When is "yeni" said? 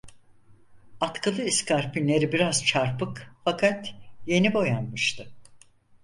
4.27-4.53